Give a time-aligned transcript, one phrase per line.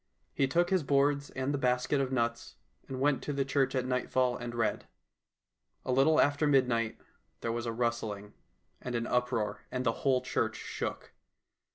[0.33, 2.55] He took his boards and the basket of nuts,
[2.87, 4.87] and went to the church at nightfall and read.
[5.85, 6.97] A little after midnight
[7.41, 8.33] there was a rustling
[8.81, 11.13] and an uproar, and the whole church shook.